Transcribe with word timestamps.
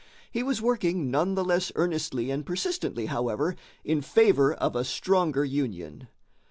He 0.31 0.41
was 0.41 0.63
working 0.63 1.11
none 1.11 1.35
the 1.35 1.43
less 1.45 1.71
earnestly 1.75 2.31
and 2.31 2.43
persistently, 2.43 3.05
however, 3.05 3.55
in 3.83 4.01
favor 4.01 4.51
of 4.51 4.75
a 4.75 4.83
stronger 4.83 5.45
union. 5.45 6.07